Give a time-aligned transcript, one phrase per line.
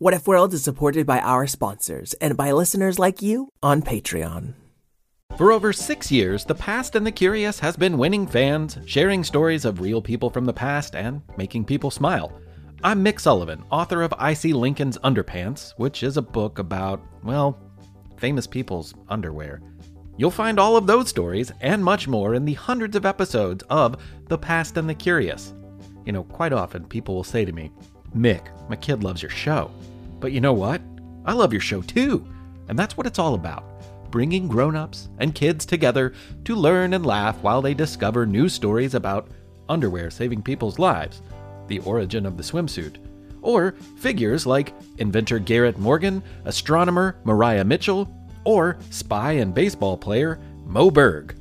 [0.00, 4.54] What If World is supported by our sponsors and by listeners like you on Patreon.
[5.36, 9.64] For over six years, The Past and the Curious has been winning fans, sharing stories
[9.64, 12.32] of real people from the past, and making people smile.
[12.84, 17.58] I'm Mick Sullivan, author of I See Lincoln's Underpants, which is a book about, well,
[18.18, 19.60] famous people's underwear.
[20.16, 23.96] You'll find all of those stories and much more in the hundreds of episodes of
[24.28, 25.54] The Past and the Curious.
[26.06, 27.72] You know, quite often people will say to me,
[28.16, 29.70] Mick, my kid loves your show.
[30.20, 30.80] But you know what?
[31.24, 32.26] I love your show too.
[32.68, 33.64] And that's what it's all about
[34.10, 38.94] bringing grown ups and kids together to learn and laugh while they discover new stories
[38.94, 39.28] about
[39.68, 41.20] underwear saving people's lives,
[41.66, 42.96] the origin of the swimsuit,
[43.42, 48.10] or figures like inventor Garrett Morgan, astronomer Maria Mitchell,
[48.44, 51.34] or spy and baseball player Moe Berg.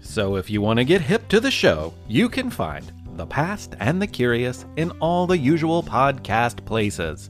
[0.00, 3.74] So if you want to get hip to the show, you can find The Past
[3.80, 7.28] and the Curious in all the usual podcast places.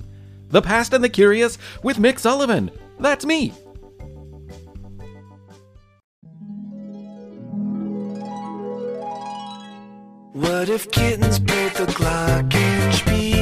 [0.49, 2.71] The Past and the Curious with Mick Sullivan.
[3.01, 3.55] That's me.
[10.35, 13.38] What if kittens played the glockenspiel?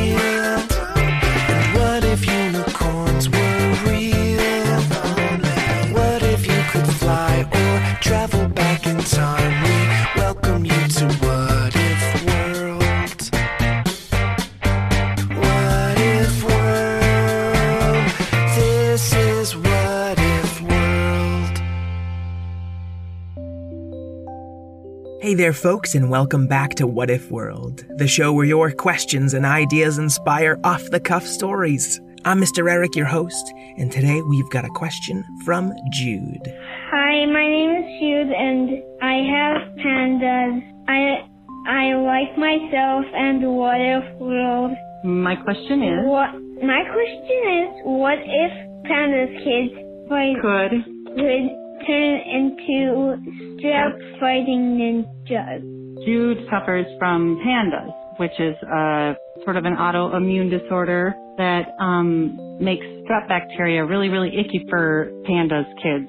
[25.47, 29.47] There, folks, and welcome back to What If World, the show where your questions and
[29.47, 32.01] ideas inspire off the cuff stories.
[32.25, 32.69] I'm Mr.
[32.69, 36.53] Eric, your host, and today we've got a question from Jude.
[36.91, 40.63] Hi, my name is Jude, and I have pandas.
[40.89, 41.23] I
[41.71, 44.73] I like myself and what if world.
[45.05, 46.35] My question is, What
[46.67, 48.53] my question is, what if
[48.91, 50.83] pandas kids fight could
[51.15, 53.17] could turn into
[53.57, 55.63] strep fighting ninjas?
[56.05, 59.15] Jude suffers from pandas, which is uh,
[59.45, 65.67] sort of an autoimmune disorder that um, makes strep bacteria really, really icky for pandas
[65.83, 66.09] kids.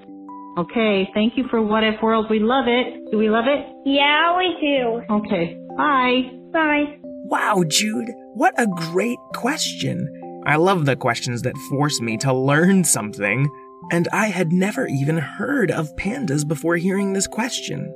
[0.57, 2.27] Okay, thank you for What If World.
[2.29, 3.11] We love it.
[3.11, 3.65] Do we love it?
[3.85, 5.01] Yeah, we do.
[5.15, 6.21] Okay, bye.
[6.51, 6.97] Bye.
[7.25, 10.41] Wow, Jude, what a great question.
[10.47, 13.47] I love the questions that force me to learn something.
[13.91, 17.93] And I had never even heard of pandas before hearing this question.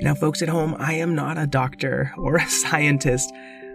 [0.00, 3.32] Now, folks at home, I am not a doctor or a scientist.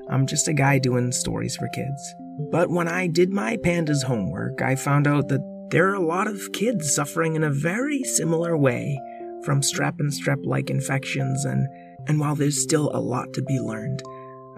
[0.10, 2.16] I'm just a guy doing stories for kids.
[2.52, 6.28] But when I did my pandas homework, I found out that there are a lot
[6.28, 8.98] of kids suffering in a very similar way
[9.44, 11.68] from strep and strep like infections, and,
[12.08, 14.02] and while there's still a lot to be learned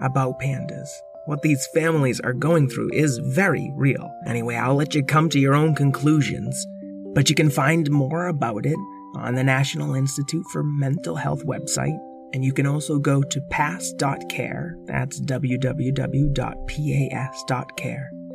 [0.00, 0.88] about pandas,
[1.26, 4.12] what these families are going through is very real.
[4.26, 6.66] Anyway, I'll let you come to your own conclusions,
[7.14, 8.78] but you can find more about it
[9.16, 11.98] on the National Institute for Mental Health website.
[12.32, 14.76] And you can also go to pass.care.
[14.84, 15.70] That's www.pas.care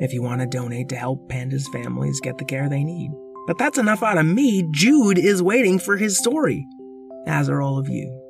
[0.02, 3.12] if you want to donate to help pandas' families get the care they need.
[3.48, 4.68] But that's enough out of me.
[4.72, 6.68] Jude is waiting for his story,
[7.26, 8.22] as are all of you.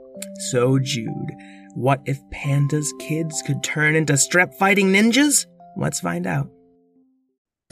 [0.50, 1.32] So, Jude,
[1.74, 5.48] what if pandas' kids could turn into strep fighting ninjas?
[5.76, 6.50] Let's find out.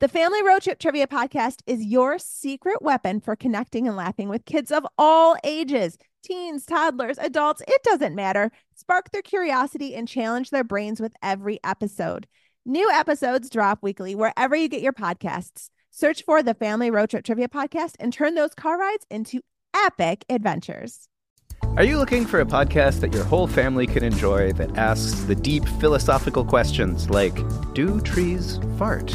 [0.00, 4.44] The Family Road Trip Trivia Podcast is your secret weapon for connecting and laughing with
[4.44, 8.50] kids of all ages teens, toddlers, adults, it doesn't matter.
[8.74, 12.26] Spark their curiosity and challenge their brains with every episode.
[12.64, 15.68] New episodes drop weekly wherever you get your podcasts.
[15.90, 19.42] Search for the Family Road Trip Trivia Podcast and turn those car rides into
[19.76, 21.08] epic adventures.
[21.76, 25.34] Are you looking for a podcast that your whole family can enjoy that asks the
[25.34, 27.34] deep philosophical questions like
[27.74, 29.14] Do trees fart?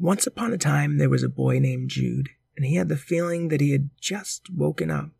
[0.00, 3.48] Once upon a time, there was a boy named Jude, and he had the feeling
[3.48, 5.10] that he had just woken up.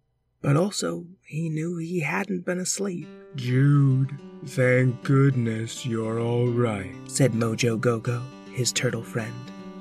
[0.40, 3.08] But also, he knew he hadn't been asleep.
[3.34, 4.16] Jude,
[4.46, 6.94] thank goodness you're all right.
[7.06, 8.22] said Mojo Gogo,
[8.52, 9.34] his turtle friend.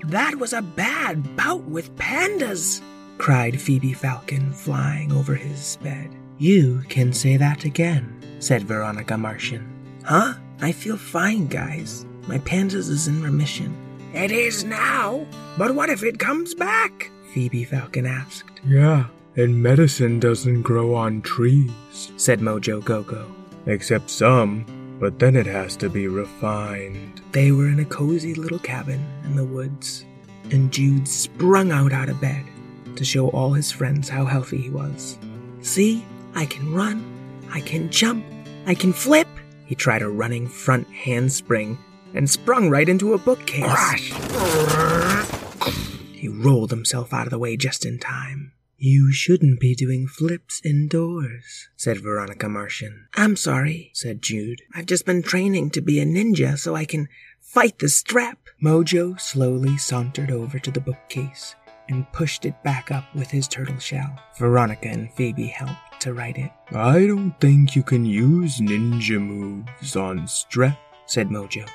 [0.06, 2.82] That was a bad bout with pandas,
[3.20, 6.10] cried Phoebe Falcon, flying over his bed.
[6.40, 9.68] You can say that again, said Veronica Martian.
[10.04, 10.34] Huh?
[10.60, 12.04] I feel fine, guys.
[12.28, 13.76] My pandas is in remission.
[14.14, 15.26] It is now,
[15.58, 17.12] but what if it comes back?
[17.34, 18.62] Phoebe Falcon asked.
[18.66, 19.06] Yeah,
[19.36, 23.30] and medicine doesn't grow on trees, Said Mojo Gogo.
[23.68, 24.66] except some,
[25.00, 27.22] but then it has to be refined.
[27.34, 30.06] They were in a cozy little cabin in the woods,
[30.52, 32.44] and Jude sprung out out of bed
[32.96, 35.18] to show all his friends how healthy he was.
[35.62, 37.04] See, I can run,
[37.52, 38.26] I can jump,
[38.66, 39.28] I can flip.
[39.66, 41.78] He tried a running front handspring
[42.14, 43.64] and sprung right into a bookcase.
[43.64, 44.12] Crash!
[46.14, 48.54] He rolled himself out of the way just in time.
[48.80, 53.08] You shouldn't be doing flips indoors, said Veronica Martian.
[53.16, 54.62] I'm sorry, said Jude.
[54.74, 57.08] I've just been training to be a ninja so I can
[57.40, 58.36] fight the strep.
[58.64, 61.56] Mojo slowly sauntered over to the bookcase
[61.90, 64.20] and pushed it back up with his turtle shell.
[64.38, 69.96] Veronica and Phoebe helped to right it, I don't think you can use ninja moves
[69.96, 70.78] on strep.
[71.08, 71.68] said Mojo.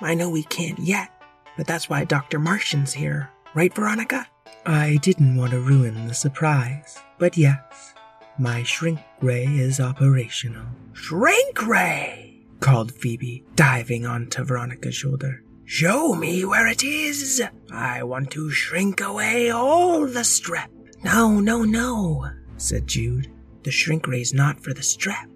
[0.00, 1.10] I know we can't yet,
[1.56, 2.38] but that's why Dr.
[2.38, 3.30] Martian's here.
[3.54, 4.26] Right, Veronica?
[4.66, 7.94] I didn't want to ruin the surprise, but yes,
[8.38, 10.66] my shrink ray is operational.
[10.92, 12.44] Shrink ray!
[12.60, 15.42] called Phoebe, diving onto Veronica's shoulder.
[15.64, 17.42] Show me where it is.
[17.72, 20.68] I want to shrink away all the strep.
[21.02, 23.30] No, no, no, said Jude.
[23.62, 25.26] The shrink ray's not for the strep.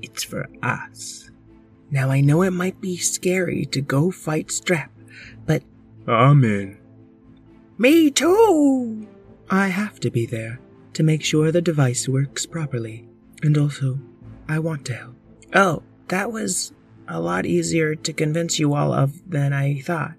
[0.00, 1.30] It's for us.
[1.92, 4.88] Now I know it might be scary to go fight strep,
[5.44, 5.62] but
[6.08, 6.78] I'm in.
[7.76, 9.06] me too!
[9.50, 10.58] I have to be there
[10.94, 13.06] to make sure the device works properly.
[13.42, 13.98] And also,
[14.48, 15.16] I want to help.
[15.54, 16.72] Oh, that was
[17.06, 20.14] a lot easier to convince you all of than I thought.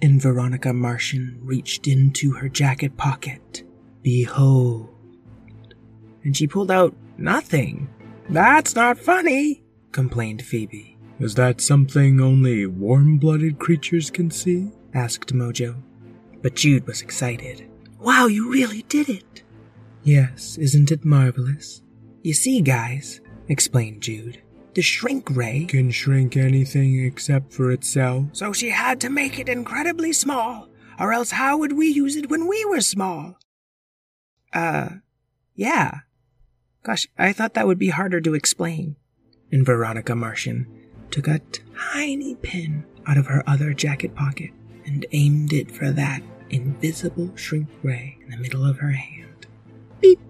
[0.00, 3.64] And Veronica Martian reached into her jacket pocket.
[4.02, 4.88] Behold.
[6.24, 7.90] And she pulled out nothing.
[8.30, 9.62] That's not funny,
[9.96, 10.98] complained Phoebe.
[11.18, 14.70] Is that something only warm blooded creatures can see?
[14.92, 15.82] asked Mojo.
[16.42, 17.66] But Jude was excited.
[17.98, 19.42] Wow, you really did it!
[20.02, 21.80] Yes, isn't it marvelous?
[22.22, 24.42] You see, guys, explained Jude,
[24.74, 25.64] the shrink ray.
[25.64, 28.26] Can shrink anything except for itself.
[28.32, 30.68] So she had to make it incredibly small,
[31.00, 33.38] or else how would we use it when we were small?
[34.52, 34.88] Uh,
[35.54, 36.00] yeah.
[36.82, 38.96] Gosh, I thought that would be harder to explain.
[39.52, 40.66] And Veronica Martian
[41.10, 41.40] took a
[41.92, 44.50] tiny pin out of her other jacket pocket
[44.84, 49.46] and aimed it for that invisible shrink ray in the middle of her hand.
[50.00, 50.20] Beep!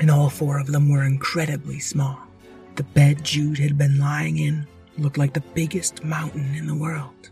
[0.00, 2.18] And all four of them were incredibly small.
[2.76, 4.66] The bed Jude had been lying in
[4.98, 7.30] looked like the biggest mountain in the world,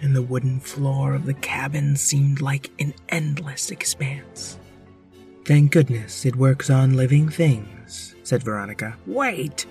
[0.00, 4.58] and the wooden floor of the cabin seemed like an endless expanse.
[5.44, 7.81] Thank goodness it works on living things,
[8.22, 8.96] said Veronica.
[9.06, 9.66] Wait,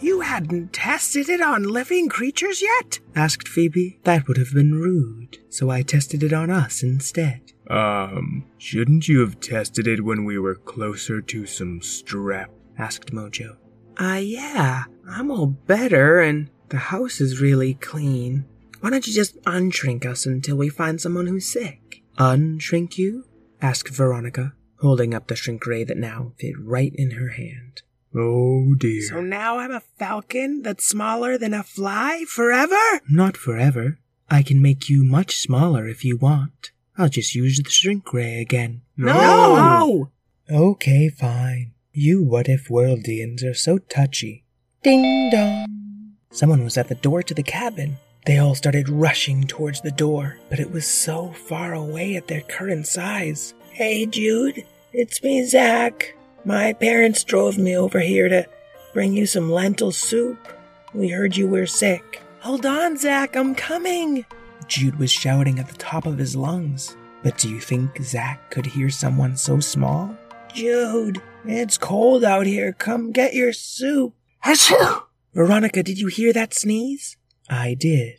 [0.00, 2.98] you hadn't tested it on living creatures yet?
[3.14, 4.00] asked Phoebe.
[4.02, 7.52] That would have been rude, so I tested it on us instead.
[7.68, 12.46] Um, shouldn't you have tested it when we were closer to some strep?
[12.78, 13.56] asked Mojo.
[13.98, 18.44] Ah, uh, yeah, I'm all better, and the house is really clean.
[18.80, 22.02] Why don't you just unshrink us until we find someone who's sick?
[22.18, 23.24] Unshrink you?
[23.60, 27.82] asked Veronica, holding up the shrink ray that now fit right in her hand.
[28.14, 29.02] Oh dear.
[29.08, 33.00] So now I'm a falcon that's smaller than a fly forever?
[33.08, 33.98] Not forever.
[34.30, 36.72] I can make you much smaller if you want.
[36.98, 38.82] I'll just use the shrink ray again.
[38.96, 40.10] No!
[40.50, 41.72] Okay, fine.
[41.92, 44.44] You what if worldians are so touchy.
[44.82, 46.16] Ding dong.
[46.30, 47.96] Someone was at the door to the cabin.
[48.26, 52.42] They all started rushing towards the door, but it was so far away at their
[52.42, 53.54] current size.
[53.70, 56.14] Hey, Jude, it's me, Zach.
[56.44, 58.46] My parents drove me over here to
[58.92, 60.48] bring you some lentil soup.
[60.92, 62.20] We heard you were sick.
[62.40, 64.26] Hold on, Zach, I'm coming.
[64.66, 66.96] Jude was shouting at the top of his lungs.
[67.22, 70.16] But do you think Zach could hear someone so small?
[70.54, 72.72] Jude, it's cold out here.
[72.72, 74.14] Come get your soup.
[74.44, 75.04] Achoo!
[75.34, 77.16] Veronica, did you hear that sneeze?
[77.48, 78.18] I did.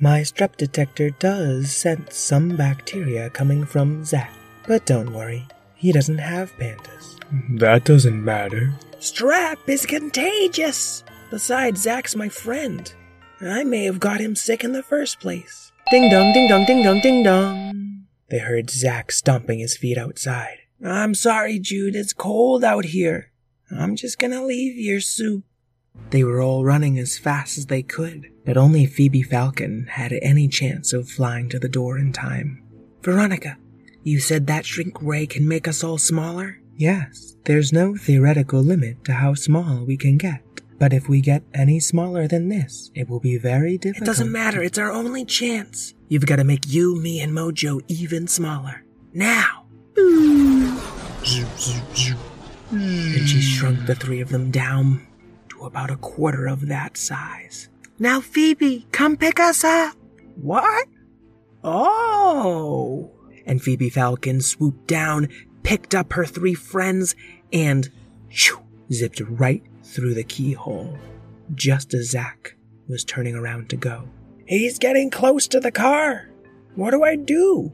[0.00, 4.32] My strep detector does sense some bacteria coming from Zach.
[4.66, 5.46] But don't worry,
[5.84, 7.20] he doesn't have pandas.
[7.58, 8.72] That doesn't matter.
[9.00, 11.04] Strep is contagious.
[11.30, 12.90] Besides, Zach's my friend.
[13.38, 15.72] And I may have got him sick in the first place.
[15.90, 18.06] Ding dong, ding dong, ding dong, ding dong.
[18.30, 20.56] They heard Zack stomping his feet outside.
[20.82, 21.94] I'm sorry, Jude.
[21.94, 23.30] It's cold out here.
[23.70, 25.44] I'm just gonna leave your soup.
[26.08, 30.48] They were all running as fast as they could, but only Phoebe Falcon had any
[30.48, 32.62] chance of flying to the door in time.
[33.02, 33.58] Veronica,
[34.04, 36.60] you said that shrink ray can make us all smaller?
[36.76, 40.42] Yes, there's no theoretical limit to how small we can get.
[40.78, 44.02] But if we get any smaller than this, it will be very difficult.
[44.02, 45.94] It doesn't matter, it's our only chance.
[46.08, 48.84] You've got to make you, me, and Mojo even smaller.
[49.12, 49.64] Now!
[52.76, 55.06] And she shrunk the three of them down
[55.50, 57.68] to about a quarter of that size.
[57.98, 59.96] Now, Phoebe, come pick us up.
[60.34, 60.88] What?
[61.62, 63.13] Oh.
[63.46, 65.28] And Phoebe Falcon swooped down,
[65.62, 67.14] picked up her three friends,
[67.52, 67.90] and
[68.28, 68.60] shoo,
[68.92, 70.98] zipped right through the keyhole,
[71.54, 72.56] just as Zack
[72.88, 74.08] was turning around to go.
[74.46, 76.28] He's getting close to the car.
[76.74, 77.72] What do I do?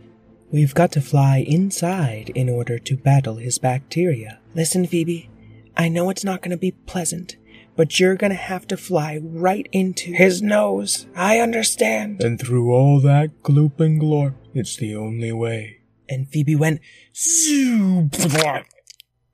[0.53, 4.41] We've got to fly inside in order to battle his bacteria.
[4.55, 5.31] Listen, Phoebe,
[5.77, 7.37] I know it's not going to be pleasant,
[7.77, 11.07] but you're going to have to fly right into his nose.
[11.15, 12.21] I understand.
[12.23, 15.79] And through all that gloop and glorp, it's the only way.
[16.09, 16.81] And Phoebe went
[17.15, 18.17] zoop,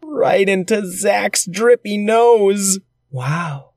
[0.02, 2.78] right into Zack's drippy nose.
[3.10, 3.70] Wow,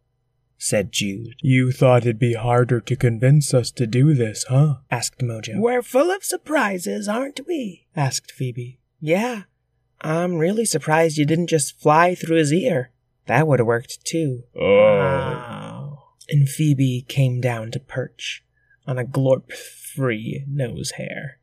[0.58, 1.36] said Jude.
[1.42, 4.75] You thought it'd be harder to convince us to do this, huh?
[4.92, 5.60] asked Mojo.
[5.60, 7.88] We're full of surprises, aren't we?
[7.96, 8.80] asked Phoebe.
[9.00, 9.44] Yeah,
[10.01, 12.92] I'm really surprised you didn't just fly through his ear.
[13.30, 14.46] That would have worked too.
[14.60, 16.00] Oh.
[16.30, 18.44] And Phoebe came down to perch
[18.88, 21.38] on a glorp free nose hair.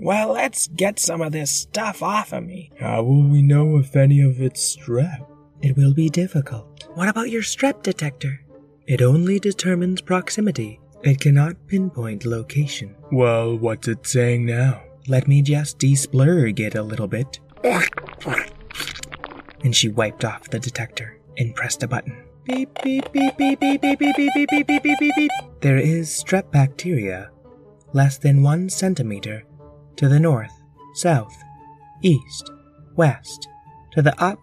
[0.00, 2.72] Well, let's get some of this stuff off of me.
[2.80, 5.28] How will we know if any of it's strep?
[5.62, 6.88] It will be difficult.
[6.94, 8.40] What about your strep detector?
[8.88, 10.80] It only determines proximity.
[11.04, 12.96] It cannot pinpoint location.
[13.12, 14.82] Well, what's it saying now?
[15.06, 17.38] Let me just desplurg it a little bit.
[19.64, 22.24] And she wiped off the detector and pressed a button.
[22.44, 25.30] Beep, beep, beep, beep, beep, beep, beep, beep, beep, beep, beep, beep, beep, beep.
[25.60, 27.30] There is strep bacteria
[27.92, 29.44] less than one centimeter
[29.96, 30.52] to the north,
[30.94, 31.34] south,
[32.02, 32.50] east,
[32.96, 33.48] west,
[33.92, 34.38] to the up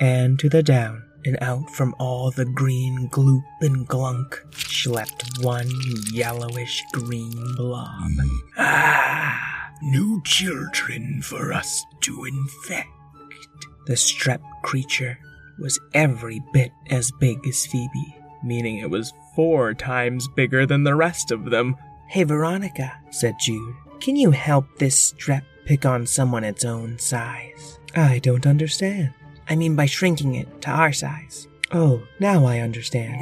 [0.00, 5.70] and to the down, and out from all the green gloop and glunk schlepped one
[6.12, 8.10] yellowish green blob.
[8.58, 12.88] Ah, new children for us to infect.
[13.86, 15.18] The strep creature
[15.58, 20.94] was every bit as big as Phoebe, meaning it was four times bigger than the
[20.94, 21.76] rest of them.
[22.08, 27.78] Hey, Veronica, said Jude, can you help this strep pick on someone its own size?
[27.96, 29.12] I don't understand.
[29.48, 31.48] I mean by shrinking it to our size.
[31.72, 33.14] Oh, now I understand.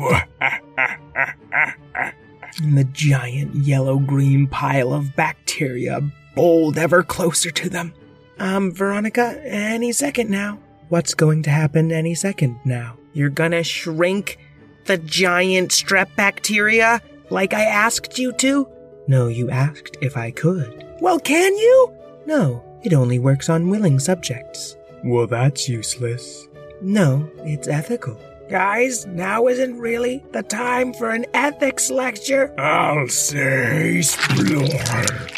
[2.63, 6.01] and the giant yellow green pile of bacteria
[6.35, 7.95] bowled ever closer to them.
[8.39, 10.59] Um, Veronica, any second now.
[10.93, 12.99] What's going to happen any second now?
[13.15, 14.37] You're gonna shrink
[14.85, 18.69] the giant strep bacteria like I asked you to?
[19.09, 20.85] No, you asked if I could.
[21.01, 21.97] Well, can you?
[22.27, 24.77] No, it only works on willing subjects.
[25.03, 26.47] Well, that's useless.
[26.83, 28.21] No, it's ethical.
[28.53, 32.53] Guys, now isn't really the time for an ethics lecture.
[32.61, 34.69] I'll say splore.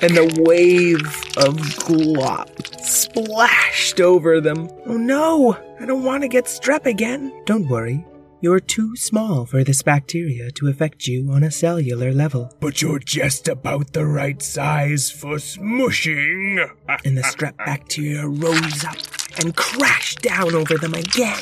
[0.02, 1.06] And a wave
[1.36, 1.54] of
[1.86, 2.50] glop
[2.84, 4.68] splashed over them.
[4.86, 7.32] Oh no, I don't want to get strep again.
[7.46, 8.04] Don't worry.
[8.40, 12.52] You're too small for this bacteria to affect you on a cellular level.
[12.58, 16.68] But you're just about the right size for smushing.
[17.04, 18.96] And the strep bacteria rose up
[19.38, 21.38] and crashed down over them again.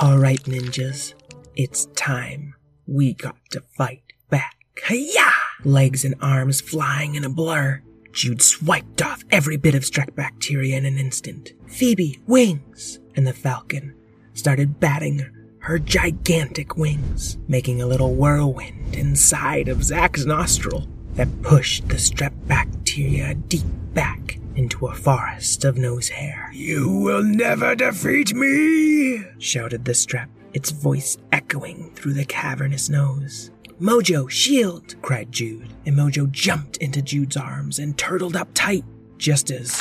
[0.00, 1.14] All right, ninjas,
[1.56, 2.54] it's time.
[2.86, 4.56] We got to fight back.
[4.86, 5.32] Hiya!
[5.64, 7.82] Legs and arms flying in a blur.
[8.12, 11.52] Jude swiped off every bit of strep bacteria in an instant.
[11.66, 13.00] Phoebe, wings!
[13.16, 13.92] And the falcon
[14.34, 15.28] started batting
[15.62, 22.34] her gigantic wings, making a little whirlwind inside of Zack's nostril that pushed the strep
[22.46, 26.50] bacteria deep back into a forest of nose hair.
[26.52, 29.24] You will never defeat me!
[29.38, 33.52] shouted the strep, its voice echoing through the cavernous nose.
[33.80, 34.96] Mojo, shield!
[35.00, 38.84] cried Jude, and Mojo jumped into Jude's arms and turtled up tight,
[39.16, 39.78] just as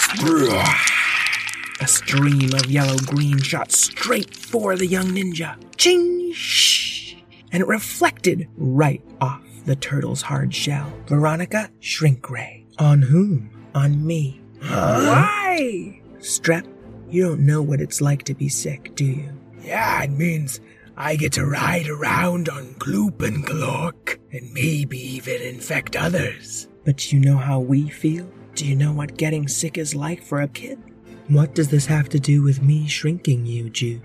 [1.81, 5.55] a stream of yellow green shot straight for the young ninja.
[5.77, 6.31] Ching!
[6.33, 7.15] Shh!
[7.51, 10.93] And it reflected right off the turtle's hard shell.
[11.07, 12.67] Veronica, shrink ray.
[12.77, 13.49] On whom?
[13.73, 14.41] On me.
[14.69, 16.01] Why?
[16.19, 16.67] Strep,
[17.09, 19.31] you don't know what it's like to be sick, do you?
[19.61, 20.59] Yeah, it means
[20.95, 26.67] I get to ride around on Gloop and Glork and maybe even infect others.
[26.85, 28.29] But you know how we feel?
[28.55, 30.79] Do you know what getting sick is like for a kid?
[31.27, 34.01] What does this have to do with me shrinking you, Jude?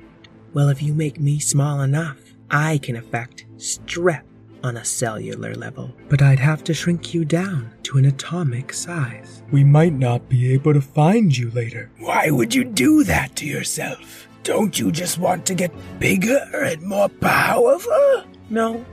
[0.52, 2.18] Well, if you make me small enough,
[2.50, 4.24] I can affect strep
[4.62, 5.92] on a cellular level.
[6.08, 9.42] But I'd have to shrink you down to an atomic size.
[9.50, 11.90] We might not be able to find you later.
[11.98, 14.28] Why would you do that to yourself?
[14.42, 18.24] Don't you just want to get bigger and more powerful?
[18.50, 18.84] No,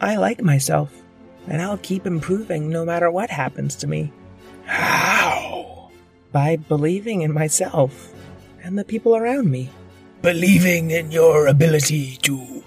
[0.00, 0.92] I like myself,
[1.46, 4.12] and I'll keep improving no matter what happens to me.
[4.64, 5.90] How?
[6.32, 8.12] By believing in myself
[8.62, 9.70] and the people around me.
[10.22, 12.64] Believing in your ability to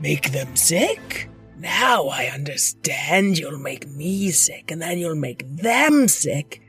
[0.00, 1.28] make them sick?
[1.58, 6.60] Now I understand you'll make me sick, and then you'll make them sick,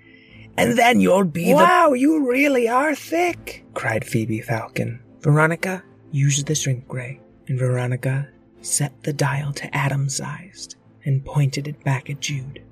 [0.56, 5.02] and then you'll be wow, you really are thick, cried Phoebe Falcon.
[5.22, 8.30] Veronica, use the shrink ray, and Veronica
[8.62, 10.76] set the dial to atom sized
[11.06, 12.64] and pointed it back at Jude.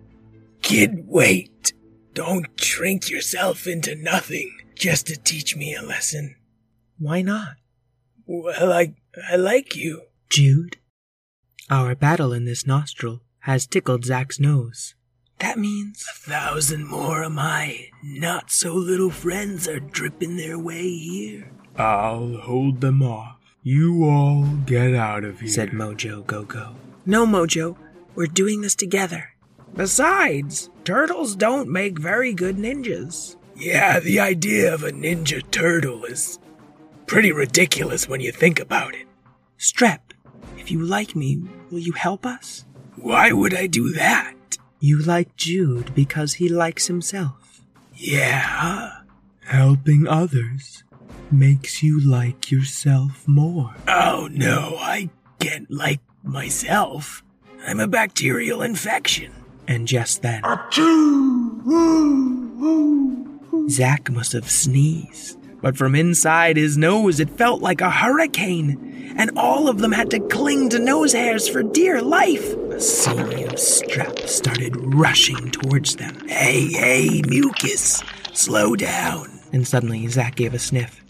[0.61, 1.73] Kid, wait.
[2.13, 6.35] Don't shrink yourself into nothing just to teach me a lesson.
[6.97, 7.55] Why not?
[8.25, 8.95] Well, I,
[9.29, 10.03] I like you.
[10.29, 10.77] Jude,
[11.69, 14.95] our battle in this nostril has tickled Zack's nose.
[15.39, 20.89] That means a thousand more of my not so little friends are dripping their way
[20.89, 23.37] here, I'll hold them off.
[23.61, 25.49] You all get out of here.
[25.49, 26.75] said Mojo Gogo.
[27.05, 27.75] No, Mojo,
[28.15, 29.29] we're doing this together.
[29.75, 33.35] Besides, turtles don't make very good ninjas.
[33.57, 36.39] Yeah, the idea of a ninja turtle is
[37.07, 39.07] pretty ridiculous when you think about it.
[39.59, 39.99] Strep,
[40.65, 42.65] if you like me, will you help us?
[42.95, 44.33] Why would I do that?
[44.79, 47.61] You like Jude because he likes himself.
[47.93, 49.01] Yeah.
[49.41, 50.83] Helping others
[51.29, 53.75] makes you like yourself more.
[53.87, 57.23] Oh no, I can't like myself.
[57.67, 59.31] I'm a bacterial infection.
[59.67, 60.41] And just then,
[63.69, 65.37] Zack must have sneezed.
[65.65, 70.11] But from inside his nose, it felt like a hurricane, and all of them had
[70.11, 72.53] to cling to nose hairs for dear life.
[72.53, 76.27] A sea of strep started rushing towards them.
[76.27, 79.39] Hey, hey, mucus, slow down.
[79.53, 81.03] And suddenly, Zack gave a sniff.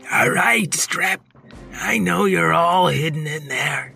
[0.10, 1.18] All right, Strep.
[1.74, 3.92] I know you're all hidden in there.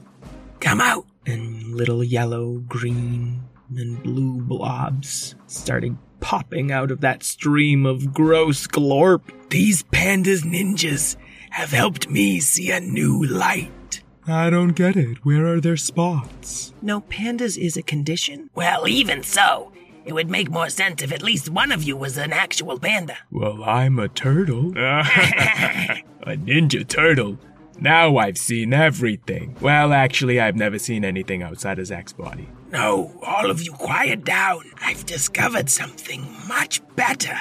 [0.61, 1.07] Come out.
[1.25, 3.45] And little yellow, green,
[3.75, 9.23] and blue blobs started popping out of that stream of gross glorp.
[9.53, 11.17] These pandas ninjas
[11.51, 14.03] have helped me see a new light.
[14.27, 15.27] I don't get it.
[15.27, 16.73] Where are their spots?
[16.81, 18.49] No, pandas is a condition?
[18.55, 19.71] Well, even so,
[20.07, 23.19] it would make more sense if at least one of you was an actual panda.
[23.31, 24.71] Well, I'm a turtle.
[24.79, 27.39] a ninja turtle.
[27.79, 29.55] Now I've seen everything.
[29.61, 32.49] Well, actually, I've never seen anything outside of Zack's body.
[32.71, 34.63] No, all of you quiet down.
[34.81, 37.39] I've discovered something much better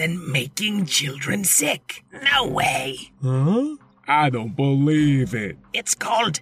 [0.00, 2.02] than making children sick.
[2.32, 2.96] No way.
[3.22, 3.76] Huh?
[4.08, 5.58] I don't believe it.
[5.74, 6.40] It's called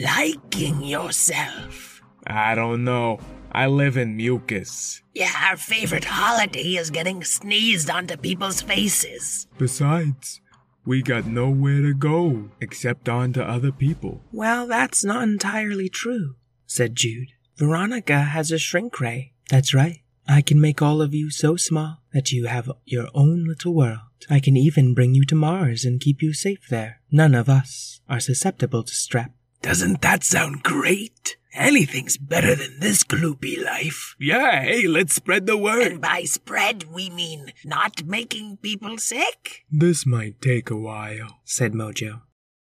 [0.00, 2.00] liking yourself.
[2.26, 3.20] I don't know.
[3.52, 5.02] I live in mucus.
[5.14, 9.46] Yeah, our favorite holiday is getting sneezed onto people's faces.
[9.58, 10.40] Besides,
[10.86, 14.22] we got nowhere to go except onto other people.
[14.32, 17.32] Well, that's not entirely true, said Jude.
[17.58, 19.34] Veronica has a shrink ray.
[19.50, 20.00] That's right.
[20.28, 24.00] I can make all of you so small that you have your own little world.
[24.28, 27.00] I can even bring you to Mars and keep you safe there.
[27.10, 29.30] None of us are susceptible to strep.
[29.62, 31.36] Doesn't that sound great?
[31.54, 34.14] Anything's better than this gloopy life.
[34.20, 35.86] Yeah, hey, let's spread the word.
[35.92, 41.40] And by spread, we mean not making people sick, This might take a while.
[41.44, 42.20] said Mojo.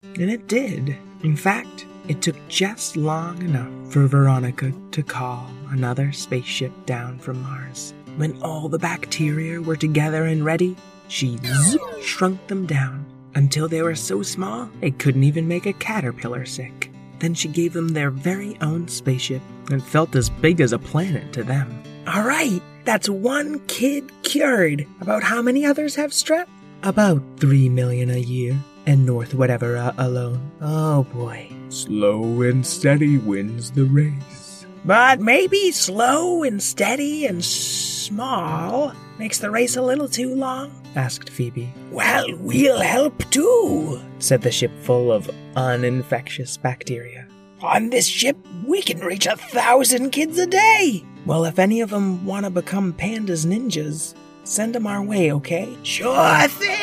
[0.03, 0.97] And it did.
[1.23, 7.41] In fact, it took just long enough for Veronica to call another spaceship down from
[7.41, 7.95] Mars.
[8.17, 10.75] When all the bacteria were together and ready,
[11.07, 15.73] she zip shrunk them down until they were so small they couldn't even make a
[15.73, 16.91] caterpillar sick.
[17.21, 21.33] Then she gave them their very own spaceship and felt as big as a planet
[21.35, 21.81] to them.
[22.09, 24.85] All right, that's one kid cured.
[25.01, 26.49] About how many others have strep?
[26.83, 28.59] About three million a year.
[28.91, 30.51] And North whatever uh, alone.
[30.61, 31.49] Oh boy.
[31.69, 34.67] Slow and steady wins the race.
[34.85, 40.73] But maybe slow and steady and small makes the race a little too long?
[40.97, 41.73] asked Phoebe.
[41.93, 47.29] Well, we'll help too, said the ship full of uninfectious bacteria.
[47.63, 51.05] On this ship, we can reach a thousand kids a day.
[51.27, 55.79] Well, if any of them want to become pandas ninjas, send them our way, okay?
[55.85, 56.80] Sure thing!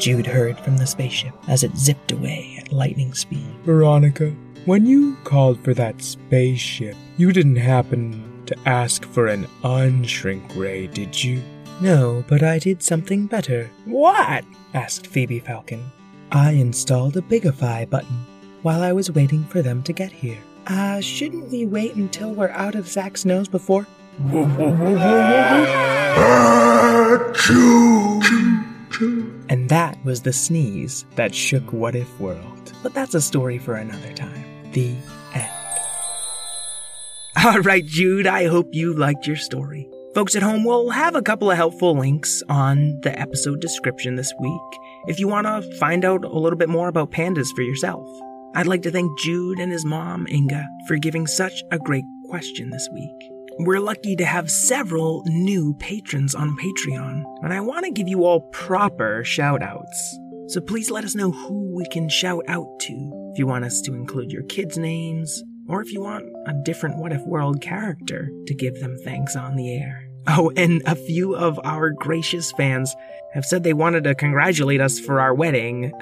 [0.00, 3.46] Jude heard from the spaceship as it zipped away at lightning speed.
[3.64, 4.30] Veronica,
[4.64, 10.86] when you called for that spaceship, you didn't happen to ask for an unshrink ray,
[10.86, 11.42] did you?
[11.82, 13.70] No, but I did something better.
[13.84, 14.44] What?
[14.72, 15.92] asked Phoebe Falcon.
[16.32, 18.24] I installed a Bigify button
[18.62, 20.38] while I was waiting for them to get here.
[20.66, 23.86] Uh, shouldn't we wait until we're out of Zach's nose before?
[29.50, 32.72] And that was the sneeze that shook What If World.
[32.84, 34.44] But that's a story for another time.
[34.70, 34.94] The
[35.34, 35.50] end.
[37.44, 39.88] All right, Jude, I hope you liked your story.
[40.14, 44.32] Folks at home we'll have a couple of helpful links on the episode description this
[44.40, 48.08] week if you want to find out a little bit more about pandas for yourself.
[48.54, 52.70] I'd like to thank Jude and his mom, Inga, for giving such a great question
[52.70, 53.39] this week.
[53.62, 58.24] We're lucky to have several new patrons on Patreon, and I want to give you
[58.24, 60.18] all proper shout outs.
[60.46, 63.30] So please let us know who we can shout out to.
[63.34, 66.96] If you want us to include your kids' names, or if you want a different
[66.96, 70.08] What If World character to give them thanks on the air.
[70.26, 72.96] Oh, and a few of our gracious fans
[73.34, 75.92] have said they wanted to congratulate us for our wedding.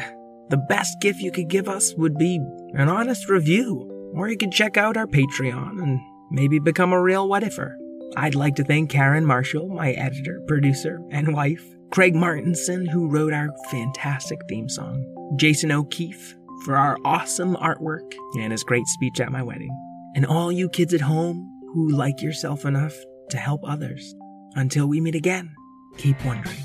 [0.51, 2.39] The best gift you could give us would be
[2.75, 7.29] an honest review, or you could check out our Patreon and maybe become a real
[7.29, 7.77] whatever.
[8.17, 13.33] I'd like to thank Karen Marshall, my editor, producer, and wife, Craig Martinson, who wrote
[13.33, 15.05] our fantastic theme song,
[15.39, 19.71] Jason O'Keefe for our awesome artwork and his great speech at my wedding,
[20.15, 22.97] and all you kids at home who like yourself enough
[23.31, 24.15] to help others.
[24.55, 25.55] Until we meet again,
[25.99, 26.57] keep wondering.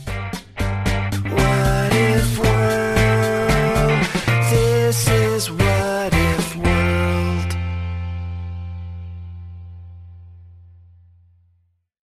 [1.30, 4.06] What if world,
[4.50, 5.93] this is what